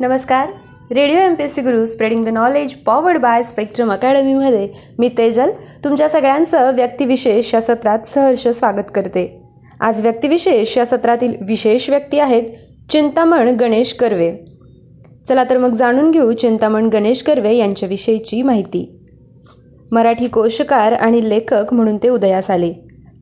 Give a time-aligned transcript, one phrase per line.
[0.00, 0.48] नमस्कार.
[0.94, 5.50] Radio M P S C Guru spreading the knowledge powered by spectrum अकॅडमीमध्ये मी तेजल
[5.84, 9.42] तुमच्या सगळ्यांचं व्यक्तिविशेष या सत्रात सहर्ष स्वागत करते.
[9.80, 12.42] आज व्यक्तिविशेष या सत्रातील विशेष व्यक्ती आहेत
[12.90, 14.32] चिंतामण गणेश कर्वे.
[15.28, 18.98] चला तर मग जाणून घेऊ चिंतामण गणेश कर्वे यांच्याविषयीची माहिती.
[19.92, 22.72] मराठी कोशकार आणि लेखक म्हणून ते उदयास आले.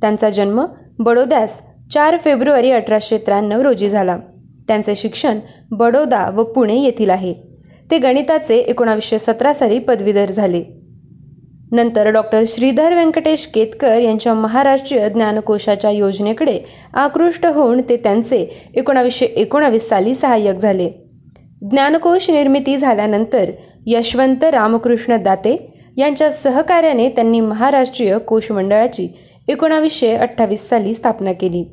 [0.00, 0.64] त्यांचा जन्म
[0.98, 1.62] बडोद्यास
[1.94, 4.18] चार फेब्रुवारी अठराशे त्र्याण्णव रोजी झाला.
[4.68, 5.38] त्यांचे शिक्षण
[5.70, 7.34] बडोदा व पुणे येथील आहे.
[7.90, 10.64] ते गणिताचे एकोणावीसशे सतरा साली पदवीधर झाले.
[11.72, 16.58] नंतर डॉक्टर श्रीधर व्यंकटेश केतकर यांच्या महाराष्ट्रीय ज्ञानकोशाच्या योजनेकडे
[16.94, 20.90] आकृष्ट होऊन ते त्यांचे एकोणावीसशे एकोणावीस साली सहाय्यक झाले.
[21.70, 23.50] ज्ञानकोश निर्मिती झाल्यानंतर
[23.86, 29.08] यशवंत रामकृष्ण दाते यांच्या सहकार्याने त्यांनी महाराष्ट्रीय कोश मंडळाची
[29.48, 31.64] एकोणावीसशे अठ्ठावीस साली स्थापना केली.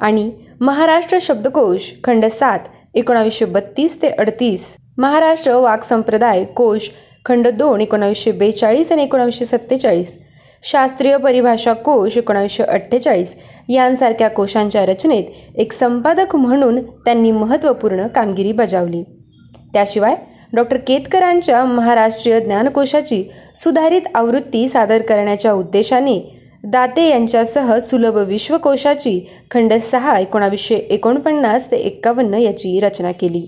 [0.00, 0.30] आणि
[0.64, 2.58] महाराष्ट्र शब्दकोश खंड सात
[2.94, 4.64] एकोणावीसशे बत्तीस ते अडतीस.
[4.98, 6.88] महाराष्ट्र वाक संप्रदाय कोश
[7.26, 10.14] खंड दोन एकोणावीसशे बेचाळीस आणि एकोणावीसशे सत्तेचाळीस.
[10.62, 13.36] शास्त्रीय परिभाषा कोश एकोणावीसशे अठ्ठेचाळीस.
[13.68, 19.02] यांसारख्या कोशांच्या रचनेत एक संपादक म्हणून त्यांनी महत्त्वपूर्ण कामगिरी बजावली.
[19.72, 20.16] त्याशिवाय
[20.52, 23.22] डॉक्टर केतकरांच्या महाराष्ट्रीय ज्ञानकोशाची
[23.56, 26.18] सुधारित आवृत्ती सादर करण्याच्या उद्देशाने
[26.70, 33.46] दाते यांच्यासह सुलभ विश्वकोशाची खंड सहा एकोणावीसशे एकोणपन्नास ते एक्कावन्न याची रचना केली.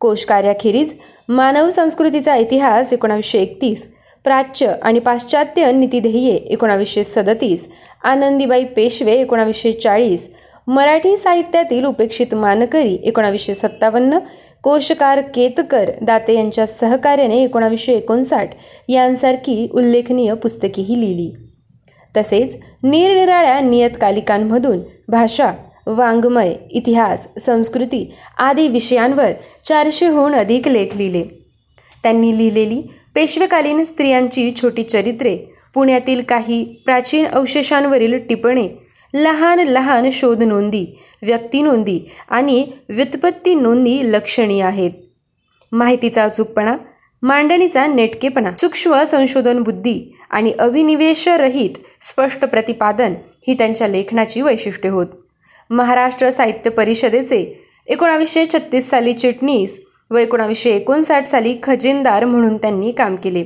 [0.00, 0.94] कोशकार्याखेरीज
[1.28, 3.86] मानव संस्कृतीचा इतिहास एकोणावीसशे एकतीस.
[4.24, 7.68] प्राच्य आणि पाश्चात्य नीतिध्येये एकोणावीसशे सदतीस.
[8.04, 10.28] आनंदीबाई पेशवे एकोणावीसशे चाळीस.
[10.66, 14.18] मराठी साहित्यातील उपेक्षित मानकरी एकोणावीसशे सत्तावन्न.
[14.62, 18.50] कोशकार केतकर दाते यांच्या सहकार्याने एकोणावीसशे एकोणसाठ.
[18.88, 21.51] यांसारखी उल्लेखनीय पुस्तकेही लिहिली.
[22.16, 25.52] तसेच निरनिराळ्या नियतकालिकांमधून भाषा
[25.86, 29.30] वाङ्मय इतिहास संस्कृती आदी विषयांवर
[29.64, 31.24] चारशेहून अधिक लेख लिहिले.
[32.02, 32.82] त्यांनी लिहिलेली
[33.14, 35.36] पेशवेकालीन स्त्रियांची छोटी चरित्रे
[35.74, 38.68] पुण्यातील काही प्राचीन अवशेषांवरील टिपणे
[39.14, 44.90] लहान लहान शोध नोंदी व्यक्ती नोंदी आणि व्युत्पत्ती नोंदी लक्षणीय आहेत.
[45.72, 46.76] माहितीचा अचूकपणा
[47.22, 53.14] मांडणीचा नेटकेपणा सूक्ष्म संशोधन बुद्धी आणि अविनिवेशरहित स्पष्ट प्रतिपादन
[53.48, 55.06] ही त्यांच्या लेखनाची वैशिष्ट्ये होत.
[55.70, 57.44] महाराष्ट्र साहित्य परिषदेचे
[57.86, 59.78] एकोणावीसशे छत्तीस साली चिटणीस
[60.10, 63.44] व एकोणावीसशे एकोणसाठ साली खजिनदार म्हणून त्यांनी काम केले.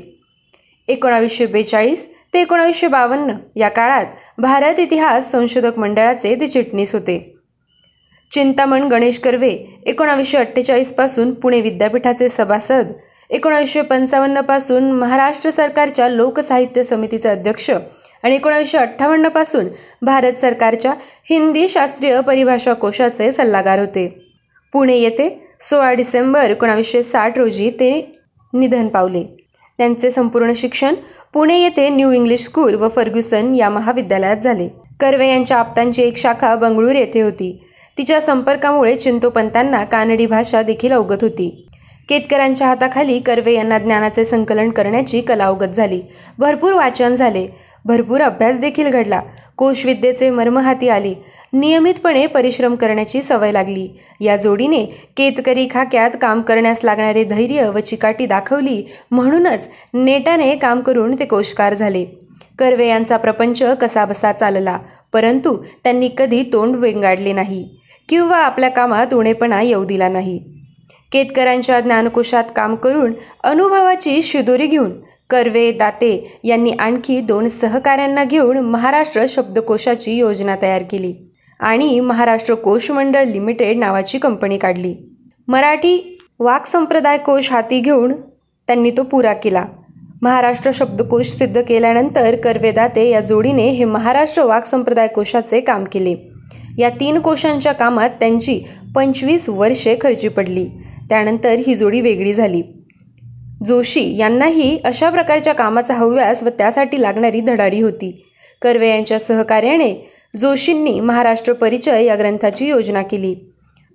[0.89, 4.07] एकोणावीसशे बेचाळीस ते एकोणावीसशे बावन्न या काळात
[4.39, 7.19] भारत इतिहास संशोधक मंडळाचे ते चिटणीस होते.
[8.33, 9.51] चिंतामण गणेश कर्वे
[9.87, 12.93] एकोणावीसशे अठ्ठेचाळीसपासून पुणे विद्यापीठाचे सभासद
[13.31, 19.67] एकोणावीसशे पंचावन्नपासून महाराष्ट्र सरकारच्या लोकसाहित्य समितीचे अध्यक्ष आणि एकोणीसशे अठ्ठावन्नपासून
[20.03, 20.93] भारत सरकारच्या
[21.31, 24.07] हिंदी शास्त्रीय परिभाषा कोशाचे सल्लागार होते.
[24.73, 25.29] पुणे येथे
[25.61, 28.15] सोळा डिसेंबर एकोणावीसशे साठ रोजी ते
[28.53, 29.25] निधन पावले.
[29.79, 30.95] त्यांचे संपूर्ण शिक्षण
[31.35, 34.69] पुणे येथे न्यू इंग्लिश स्कूल व फर्ग्युसन या महाविद्यालयात झाले.
[35.01, 37.63] कर्वे यांच्या आप्तांची एक शाखा बंगळूर येथे होती.
[37.99, 41.66] तिच्या संपर्कामुळे चिंतोपंतांना कानडी भाषा देखील अवगत होती.
[42.09, 46.01] केतकरांच्या हाताखाली कर्वे यांना ज्ञानाचे संकलन करण्याची कला अवगत झाली.
[46.39, 47.47] भरपूर वाचन झाले.
[47.85, 49.21] भरपूर अभ्यास देखील घडला.
[49.57, 51.15] कोशविद्येचे मर्महाती आले.
[51.53, 53.89] नियमितपणे परिश्रम करण्याची सवय लागली.
[54.21, 54.85] या जोडीने
[55.17, 61.75] केतकरी खाक्यात काम करण्यास लागणारे धैर्य व चिकाटी दाखवली म्हणूनच नेटाने काम करून ते कोशकार
[61.75, 62.05] झाले.
[62.59, 64.79] कर्वे यांचा प्रपंच कसाबसा चालला
[65.13, 67.69] परंतु त्यांनी कधी तोंड वेंगाडले नाही
[68.09, 70.56] किंवा आपल्या कामात उणेपणा येऊ दिला नाही.
[71.13, 73.13] केतकरांच्या ज्ञानकोशात काम करून
[73.45, 74.91] अनुभवाची शिदोरी घेऊन
[75.31, 81.15] कर्वे दाते यांनी आणखी दोन सहकाऱ्यांना घेऊन महाराष्ट्र शब्दकोशाची योजना तयार केली
[81.61, 84.95] आणि महाराष्ट्र कोश मंडळ लिमिटेड नावाची कंपनी काढली.
[85.49, 88.13] मराठी वाक्संप्रदाय कोश हाती घेऊन
[88.69, 89.65] त्यांनी तो पुरा केला.
[90.23, 96.15] महाराष्ट्र शब्दकोश सिद्ध केल्यानंतर कर्वे दाते या जोडीने हे महाराष्ट्र वाक्संप्रदाय कोशाचे काम केले.
[96.79, 98.61] या तीन कोशांच्या कामात त्यांची
[98.95, 100.67] पंचवीस वर्षे खर्ची पडली.
[101.09, 102.63] त्यानंतर ही जोडी वेगळी झाली.
[103.67, 108.25] जोशी यांनाही अशा प्रकारच्या कामाचा हव्यास व त्यासाठी लागणारी धडाडी होती.
[108.63, 113.35] कर्वे यांच्या सहकार्याने जोशींनी महाराष्ट्र परिचय या ग्रंथाची योजना केली.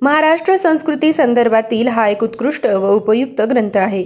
[0.01, 4.05] महाराष्ट्र संस्कृती संदर्भातील हा एक उत्कृष्ट व उपयुक्त ग्रंथ आहे.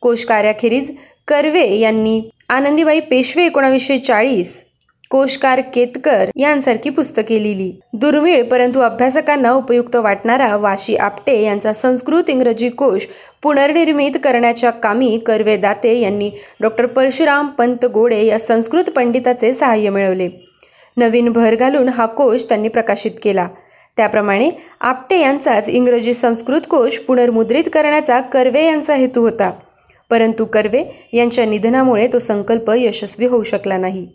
[0.00, 0.90] कोशकार्याखेरीज
[1.28, 4.64] कर्वे यांनी आनंदीबाई पेशवे एकोणावीसशे चाळीस
[5.10, 7.72] कोशकार केतकर यांसारखी पुस्तके लिहिली.
[7.92, 13.06] दुर्मिळ परंतु अभ्यासकांना उपयुक्त वाटणारा वाशी आपटे यांचा संस्कृत इंग्रजी कोश
[13.42, 20.28] पुनर्निर्मित करण्याच्या कामी कर्वे दाते यांनी डॉक्टर परशुराम पंत गोडे या संस्कृत पंडिताचे सहाय्य मिळवले.
[20.96, 23.48] नवीन भर घालून हा कोश त्यांनी प्रकाशित केला.
[23.96, 24.50] त्याप्रमाणे
[24.80, 29.50] आपटे यांचाच इंग्रजी संस्कृत कोश पुनर्मुद्रित करण्याचा कर्वे यांचा हेतू होता.
[30.10, 34.06] परंतु कर्वे यांच्या निधनामुळे तो संकल्प यशस्वी होऊ शकला नाही.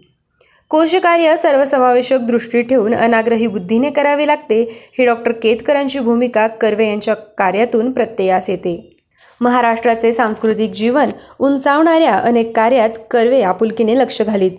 [0.69, 4.61] कोशकार्य सर्वसमावेशक दृष्टी ठेवून अनाग्रही बुद्धीने करावे लागते
[4.99, 8.97] ही डॉक्टर केतकरांची भूमिका कर्वे यांच्या कार्यातून प्रत्ययास येते.
[9.41, 14.51] महाराष्ट्राचे सांस्कृतिक जीवन उंचावणाऱ्या अनेक कार्यात कर्वे आपुलकीने लक्ष घालीत.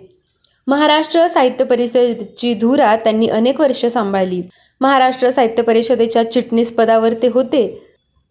[0.67, 4.41] महाराष्ट्र साहित्य परिषदेची धुरा त्यांनी अनेक वर्ष सांभाळली.
[4.81, 7.81] महाराष्ट्र साहित्य परिषदेच्या चिटणीस पदावर ते होते.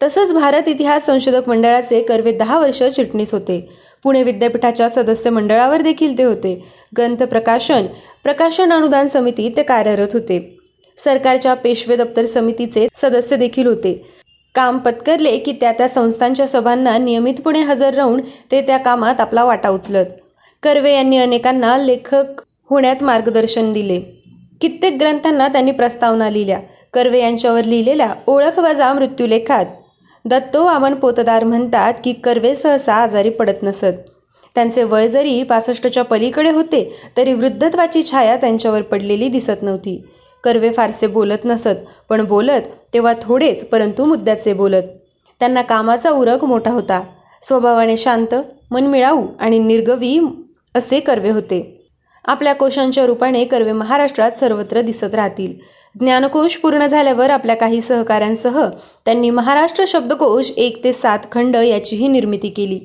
[0.03, 3.69] तसंच भारत इतिहास संशोधक मंडळाचे कर्वे दहा वर्ष चिटणीस होते.
[4.05, 6.53] पुणे विद्यापीठाच्या सदस्य मंडळावर देखील ते होते.
[6.97, 7.85] ग्रंथ प्रकाशन
[8.23, 10.59] प्रकाशन अनुदान समिती ते कार्यरत होते.
[10.97, 13.93] सरकारच्या पेशवे दप्तर समितीचे सदस्य देखील होते.
[14.55, 18.21] काम पत्करले की त्या त्या संस्थांच्या सभांना नियमितपणे हजर राहून
[18.51, 20.05] ते त्या कामात आपला वाटा उचलत.
[20.63, 23.99] कर्वे यांनी अनेकांना लेखक होण्यात मार्गदर्शन दिले.
[24.61, 26.59] कित्येक ग्रंथांना त्यांनी प्रस्तावना लिहिल्या.
[26.93, 29.65] कर्वे यांच्यावर लिहिलेल्या ओळख वजा मृत्यूलेखात
[30.25, 33.93] दत्तो वामन पोतदार म्हणतात की कर्वे सहसा आजारी पडत नसत.
[34.55, 40.03] त्यांचे वय जरी पासष्टच्या पलीकडे होते तरी वृद्धत्वाची छाया त्यांच्यावर पडलेली दिसत नव्हती.
[40.43, 42.61] कर्वे फारसे बोलत नसत पण बोलत
[42.93, 44.83] तेव्हा थोडेच परंतु मुद्द्याचे बोलत.
[45.39, 47.01] त्यांना कामाचा उरक मोठा होता.
[47.41, 48.35] स्वभावाने शांत
[48.71, 50.19] मनमिळाऊ आणि निर्गवी
[50.75, 51.74] असे कर्वे होते.
[52.25, 55.53] आपल्या कोशांच्या रूपाने कर्वे महाराष्ट्रात सर्वत्र दिसत राहतील.
[55.99, 58.69] ज्ञानकोश पूर्ण झाल्यावर आपल्या काही सहकाऱ्यांसह
[59.05, 62.79] त्यांनी महाराष्ट्र शब्दकोश एक ते सात खंड याचीही निर्मिती केली.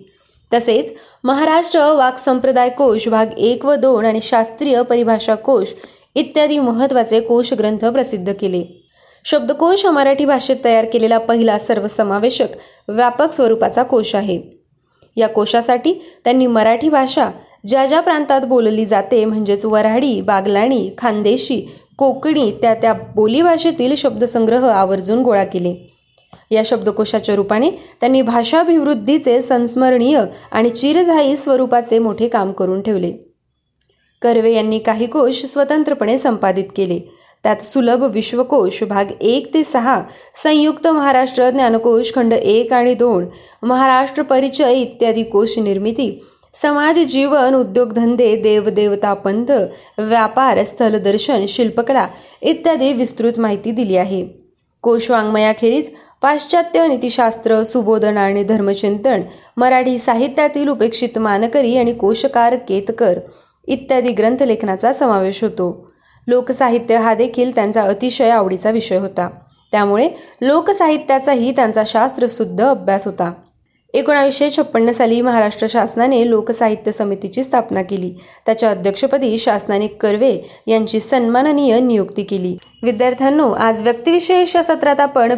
[0.54, 0.94] तसेच
[1.24, 5.74] महाराष्ट्र वाक संप्रदाय कोश भाग एक व दोन आणि शास्त्रीय परिभाषा कोश
[6.14, 8.86] इत्यादी महत्त्वाचे कोश ग्रंथ प्रसिद्ध केले.
[9.24, 12.46] शब्दकोश हा मराठी भाषेत तयार केलेला पहिला सर्वसमावेशक
[12.88, 14.42] व्यापक स्वरूपाचा कोश आहे.
[15.16, 15.92] या कोशासाठी
[16.24, 17.30] त्यांनी मराठी भाषा
[17.64, 21.60] ज्या ज्या प्रांतात बोलली जाते म्हणजेच वऱ्हाडी बागलाणी खानदेशी
[21.98, 25.74] कोकणी त्या त्या बोलीभाषेतील शब्दसंग्रह आवर्जून गोळा केले.
[26.50, 27.70] या शब्दकोशाच्या रूपाने
[28.00, 30.20] त्यांनी भाषाभिवृद्धीचे संस्मरणीय
[30.52, 33.12] आणि चिरधाई स्वरूपाचे मोठे काम करून ठेवले.
[34.22, 36.98] कर्वे यांनी काही कोश स्वतंत्रपणे संपादित केले.
[37.42, 40.02] त्यात सुलभ विश्वकोश भाग एक ते सहा
[40.42, 43.26] संयुक्त महाराष्ट्र ज्ञानकोश खंड एक आणि दोन
[43.62, 46.10] महाराष्ट्र परिचय इत्यादी कोश निर्मिती
[46.54, 49.50] समाज जीवन उद्योगधंदे देवदेवता पंथ
[49.98, 52.06] व्यापार स्थलदर्शन शिल्पकला
[52.42, 54.28] इत्यादी विस्तृत माहिती दिली आहे.
[54.82, 55.90] कोशवाङ्मयाखेरीज
[56.22, 59.20] पाश्चात्य नीतिशास्त्र सुबोधन आणि धर्मचिंतन
[59.56, 63.18] मराठी साहित्यातील उपेक्षित मानकरी आणि कोशकार केतकर
[63.66, 65.92] इत्यादी ग्रंथलेखनाचा समावेश होतो.
[66.26, 69.28] लोकसाहित्य हा देखील त्यांचा अतिशय आवडीचा विषय होता.
[69.72, 70.08] त्यामुळे
[70.40, 73.32] लोकसाहित्याचाही त्यांचा शास्त्रशुद्ध अभ्यास होता.
[73.94, 78.14] एकोणावीसशे छप्पन्न साली महाराष्ट्र शासनाने लोकसाहित्य समितीची स्थापना केली.
[78.46, 82.56] त्याच्या अध्यक्षपदी शासनाने कर्वे यांची सन्माननीय नियुक्ती केली.
[82.82, 85.32] विद्यार्थ्यांनो आज व्यक्तिविशेष या सत्रात आपण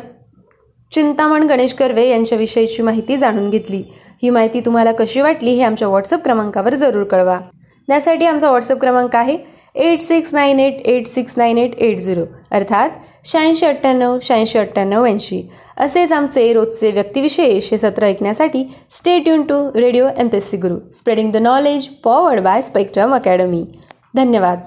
[0.93, 3.83] चिंतामण गणेश कर्वे यांच्याविषयीची माहिती जाणून घेतली.
[4.23, 7.41] ही माहिती तुम्हाला कशी वाटली हे आमच्या व्हॉट्सअप क्रमांकावर जरूर कळवा.
[7.89, 9.39] त्यासाठी आमचा व्हॉट्सअप क्रमांक आहे
[9.75, 12.25] eight six nine eight eight six nine eight eight zero.
[12.51, 12.91] अर्थात
[13.25, 15.41] शहाऐंशी अठ्ठ्याण्णव शहाऐंशी अठ्ठ्याण्णव ऐंशी.
[15.77, 20.57] असेच आमचे रोजचे व्यक्तिविशेष हे सत्र ऐकण्यासाठी stay tune to radio M P S C
[20.57, 23.65] Guru spreading the knowledge powered by Spectrum Academy
[24.15, 24.61] धन्यवाद.